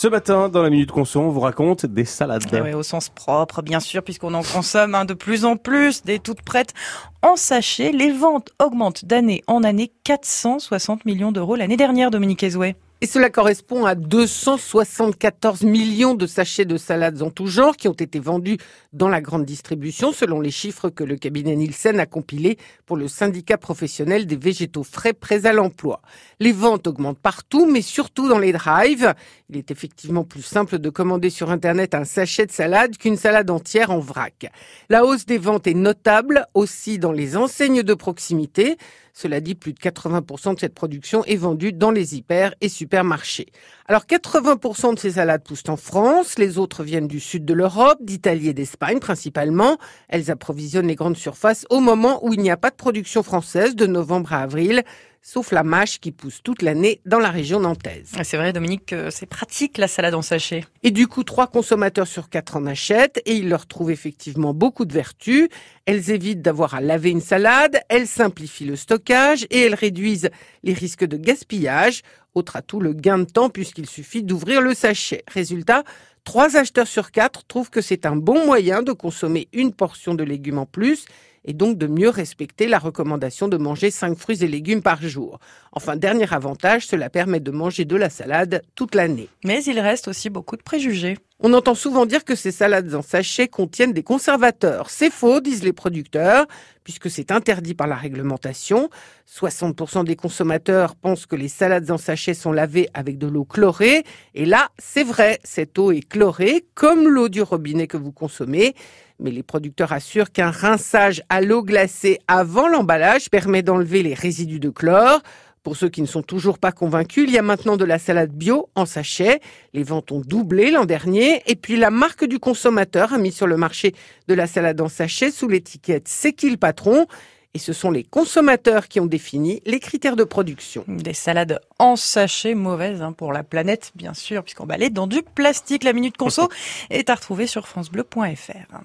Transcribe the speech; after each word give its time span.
Ce 0.00 0.06
matin, 0.06 0.48
dans 0.48 0.62
la 0.62 0.70
Minute 0.70 0.92
Conso, 0.92 1.18
on 1.18 1.30
vous 1.30 1.40
raconte 1.40 1.84
des 1.84 2.04
salades. 2.04 2.44
Eh 2.52 2.72
au 2.72 2.84
sens 2.84 3.08
propre, 3.08 3.62
bien 3.62 3.80
sûr, 3.80 4.04
puisqu'on 4.04 4.32
en 4.32 4.44
consomme 4.44 4.94
hein, 4.94 5.04
de 5.04 5.12
plus 5.12 5.44
en 5.44 5.56
plus, 5.56 6.04
des 6.04 6.20
toutes 6.20 6.42
prêtes 6.42 6.72
en 7.20 7.34
sachet. 7.34 7.90
Les 7.90 8.12
ventes 8.12 8.52
augmentent 8.60 9.04
d'année 9.04 9.42
en 9.48 9.64
année, 9.64 9.90
460 10.04 11.04
millions 11.04 11.32
d'euros 11.32 11.56
l'année 11.56 11.76
dernière, 11.76 12.12
Dominique 12.12 12.44
Ezoué. 12.44 12.76
Et 13.00 13.06
cela 13.06 13.30
correspond 13.30 13.84
à 13.84 13.94
274 13.94 15.62
millions 15.62 16.14
de 16.14 16.26
sachets 16.26 16.64
de 16.64 16.76
salades 16.76 17.22
en 17.22 17.30
tout 17.30 17.46
genre 17.46 17.76
qui 17.76 17.86
ont 17.86 17.92
été 17.92 18.18
vendus 18.18 18.58
dans 18.92 19.08
la 19.08 19.20
grande 19.20 19.44
distribution, 19.44 20.12
selon 20.12 20.40
les 20.40 20.50
chiffres 20.50 20.90
que 20.90 21.04
le 21.04 21.16
cabinet 21.16 21.54
Nielsen 21.54 22.00
a 22.00 22.06
compilés 22.06 22.58
pour 22.86 22.96
le 22.96 23.06
syndicat 23.06 23.56
professionnel 23.56 24.26
des 24.26 24.34
végétaux 24.34 24.82
frais 24.82 25.12
prêts 25.12 25.46
à 25.46 25.52
l'emploi. 25.52 26.02
Les 26.40 26.50
ventes 26.50 26.88
augmentent 26.88 27.20
partout, 27.20 27.70
mais 27.70 27.82
surtout 27.82 28.28
dans 28.28 28.40
les 28.40 28.50
drives. 28.50 29.14
Il 29.48 29.56
est 29.56 29.70
effectivement 29.70 30.24
plus 30.24 30.42
simple 30.42 30.80
de 30.80 30.90
commander 30.90 31.30
sur 31.30 31.52
Internet 31.52 31.94
un 31.94 32.04
sachet 32.04 32.46
de 32.46 32.52
salade 32.52 32.96
qu'une 32.96 33.16
salade 33.16 33.48
entière 33.50 33.92
en 33.92 34.00
vrac. 34.00 34.50
La 34.90 35.04
hausse 35.04 35.24
des 35.24 35.38
ventes 35.38 35.68
est 35.68 35.74
notable 35.74 36.46
aussi 36.54 36.98
dans 36.98 37.12
les 37.12 37.36
enseignes 37.36 37.84
de 37.84 37.94
proximité. 37.94 38.76
Cela 39.20 39.40
dit, 39.40 39.56
plus 39.56 39.72
de 39.72 39.80
80% 39.80 40.54
de 40.54 40.60
cette 40.60 40.74
production 40.74 41.24
est 41.24 41.34
vendue 41.34 41.72
dans 41.72 41.90
les 41.90 42.14
hyper 42.14 42.54
et 42.60 42.68
supermarchés. 42.68 43.48
Alors 43.88 44.02
80% 44.04 44.94
de 44.94 44.98
ces 45.00 45.10
salades 45.10 45.42
poussent 45.42 45.68
en 45.68 45.76
France, 45.76 46.38
les 46.38 46.56
autres 46.56 46.84
viennent 46.84 47.08
du 47.08 47.18
sud 47.18 47.44
de 47.44 47.52
l'Europe, 47.52 47.98
d'Italie 48.00 48.46
et 48.46 48.54
d'Espagne 48.54 49.00
principalement. 49.00 49.76
Elles 50.08 50.30
approvisionnent 50.30 50.86
les 50.86 50.94
grandes 50.94 51.16
surfaces 51.16 51.66
au 51.68 51.80
moment 51.80 52.24
où 52.24 52.32
il 52.32 52.38
n'y 52.38 52.52
a 52.52 52.56
pas 52.56 52.70
de 52.70 52.76
production 52.76 53.24
française 53.24 53.74
de 53.74 53.86
novembre 53.86 54.34
à 54.34 54.42
avril 54.42 54.84
sauf 55.22 55.52
la 55.52 55.62
mâche 55.62 56.00
qui 56.00 56.12
pousse 56.12 56.40
toute 56.42 56.62
l'année 56.62 57.00
dans 57.04 57.18
la 57.18 57.30
région 57.30 57.60
nantaise. 57.60 58.12
C'est 58.22 58.36
vrai, 58.36 58.52
Dominique, 58.52 58.94
c'est 59.10 59.26
pratique 59.26 59.78
la 59.78 59.88
salade 59.88 60.14
en 60.14 60.22
sachet. 60.22 60.64
Et 60.82 60.90
du 60.90 61.06
coup, 61.06 61.24
trois 61.24 61.46
consommateurs 61.46 62.06
sur 62.06 62.28
quatre 62.28 62.56
en 62.56 62.66
achètent 62.66 63.20
et 63.26 63.34
ils 63.34 63.48
leur 63.48 63.66
trouvent 63.66 63.90
effectivement 63.90 64.54
beaucoup 64.54 64.84
de 64.84 64.92
vertus. 64.92 65.48
Elles 65.86 66.10
évitent 66.10 66.42
d'avoir 66.42 66.74
à 66.74 66.80
laver 66.80 67.10
une 67.10 67.20
salade, 67.20 67.80
elles 67.88 68.06
simplifient 68.06 68.64
le 68.66 68.76
stockage 68.76 69.46
et 69.50 69.60
elles 69.60 69.74
réduisent 69.74 70.30
les 70.62 70.72
risques 70.72 71.04
de 71.04 71.16
gaspillage. 71.16 72.02
Autre 72.34 72.56
atout, 72.56 72.80
le 72.80 72.92
gain 72.92 73.18
de 73.18 73.24
temps 73.24 73.50
puisqu'il 73.50 73.86
suffit 73.86 74.22
d'ouvrir 74.22 74.60
le 74.60 74.74
sachet. 74.74 75.24
Résultat, 75.28 75.82
trois 76.24 76.56
acheteurs 76.56 76.86
sur 76.86 77.10
quatre 77.10 77.44
trouvent 77.46 77.70
que 77.70 77.80
c'est 77.80 78.06
un 78.06 78.16
bon 78.16 78.46
moyen 78.46 78.82
de 78.82 78.92
consommer 78.92 79.48
une 79.52 79.72
portion 79.72 80.14
de 80.14 80.24
légumes 80.24 80.58
en 80.58 80.66
plus 80.66 81.06
et 81.44 81.52
donc 81.52 81.78
de 81.78 81.86
mieux 81.86 82.08
respecter 82.08 82.66
la 82.68 82.78
recommandation 82.78 83.48
de 83.48 83.56
manger 83.56 83.90
5 83.90 84.16
fruits 84.16 84.42
et 84.42 84.48
légumes 84.48 84.82
par 84.82 85.02
jour. 85.02 85.38
Enfin, 85.72 85.96
dernier 85.96 86.32
avantage, 86.32 86.86
cela 86.86 87.10
permet 87.10 87.40
de 87.40 87.50
manger 87.50 87.84
de 87.84 87.96
la 87.96 88.10
salade 88.10 88.62
toute 88.74 88.94
l'année. 88.94 89.28
Mais 89.44 89.62
il 89.64 89.78
reste 89.80 90.08
aussi 90.08 90.30
beaucoup 90.30 90.56
de 90.56 90.62
préjugés. 90.62 91.18
On 91.40 91.52
entend 91.52 91.76
souvent 91.76 92.04
dire 92.04 92.24
que 92.24 92.34
ces 92.34 92.50
salades 92.50 92.92
en 92.96 93.02
sachet 93.02 93.46
contiennent 93.46 93.92
des 93.92 94.02
conservateurs. 94.02 94.90
C'est 94.90 95.10
faux, 95.10 95.40
disent 95.40 95.62
les 95.62 95.72
producteurs, 95.72 96.46
puisque 96.82 97.08
c'est 97.08 97.30
interdit 97.30 97.74
par 97.74 97.86
la 97.86 97.94
réglementation. 97.94 98.90
60% 99.32 100.04
des 100.04 100.16
consommateurs 100.16 100.96
pensent 100.96 101.26
que 101.26 101.36
les 101.36 101.46
salades 101.46 101.92
en 101.92 101.96
sachet 101.96 102.34
sont 102.34 102.50
lavées 102.50 102.88
avec 102.92 103.18
de 103.18 103.28
l'eau 103.28 103.44
chlorée. 103.44 104.02
Et 104.34 104.46
là, 104.46 104.70
c'est 104.78 105.04
vrai, 105.04 105.38
cette 105.44 105.78
eau 105.78 105.92
est 105.92 106.08
chlorée, 106.08 106.66
comme 106.74 107.06
l'eau 107.06 107.28
du 107.28 107.40
robinet 107.40 107.86
que 107.86 107.96
vous 107.96 108.10
consommez. 108.10 108.74
Mais 109.20 109.30
les 109.30 109.44
producteurs 109.44 109.92
assurent 109.92 110.32
qu'un 110.32 110.50
rinçage 110.50 111.22
à 111.28 111.40
l'eau 111.40 111.62
glacée 111.62 112.18
avant 112.26 112.66
l'emballage 112.66 113.30
permet 113.30 113.62
d'enlever 113.62 114.02
les 114.02 114.14
résidus 114.14 114.60
de 114.60 114.70
chlore. 114.70 115.20
Pour 115.62 115.76
ceux 115.76 115.88
qui 115.88 116.02
ne 116.02 116.06
sont 116.06 116.22
toujours 116.22 116.58
pas 116.58 116.72
convaincus, 116.72 117.24
il 117.26 117.32
y 117.32 117.38
a 117.38 117.42
maintenant 117.42 117.76
de 117.76 117.84
la 117.84 117.98
salade 117.98 118.32
bio 118.32 118.68
en 118.74 118.86
sachet. 118.86 119.40
Les 119.74 119.82
ventes 119.82 120.12
ont 120.12 120.20
doublé 120.20 120.70
l'an 120.70 120.84
dernier. 120.84 121.42
Et 121.46 121.56
puis 121.56 121.76
la 121.76 121.90
marque 121.90 122.24
du 122.24 122.38
consommateur 122.38 123.12
a 123.12 123.18
mis 123.18 123.32
sur 123.32 123.46
le 123.46 123.56
marché 123.56 123.94
de 124.28 124.34
la 124.34 124.46
salade 124.46 124.80
en 124.80 124.88
sachet 124.88 125.30
sous 125.30 125.48
l'étiquette 125.48 126.08
C'est 126.08 126.32
qui 126.32 126.50
le 126.50 126.56
patron? 126.56 127.06
Et 127.54 127.58
ce 127.58 127.72
sont 127.72 127.90
les 127.90 128.04
consommateurs 128.04 128.88
qui 128.88 129.00
ont 129.00 129.06
défini 129.06 129.62
les 129.64 129.80
critères 129.80 130.16
de 130.16 130.24
production. 130.24 130.84
Des 130.86 131.14
salades 131.14 131.60
en 131.78 131.96
sachet 131.96 132.54
mauvaises 132.54 133.00
hein, 133.02 133.12
pour 133.12 133.32
la 133.32 133.42
planète, 133.42 133.90
bien 133.94 134.14
sûr, 134.14 134.44
puisqu'on 134.44 134.66
balait 134.66 134.90
dans 134.90 135.06
du 135.06 135.22
plastique. 135.22 135.82
La 135.82 135.94
Minute 135.94 136.16
Conso 136.16 136.48
est 136.90 137.08
à 137.08 137.14
retrouver 137.14 137.46
sur 137.46 137.66
francebleu.fr. 137.66 138.80